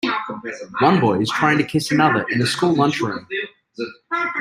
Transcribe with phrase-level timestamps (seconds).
[0.81, 3.27] One boy is trying to kiss another in a school lunch room.